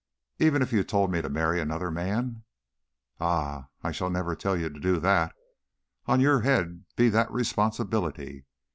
"Even 0.39 0.63
if 0.63 0.73
you 0.73 0.83
told 0.83 1.11
me 1.11 1.21
to 1.21 1.29
marry 1.29 1.61
another 1.61 1.91
man?" 1.91 2.41
"Ah! 3.19 3.67
I 3.83 3.89
never 4.09 4.31
shall 4.31 4.35
tell 4.35 4.57
you 4.57 4.67
to 4.67 4.79
do 4.79 4.97
that. 4.99 5.31
On 6.07 6.19
your 6.19 6.39
head 6.41 6.85
be 6.95 7.07
that 7.09 7.31
responsibility." 7.31 8.47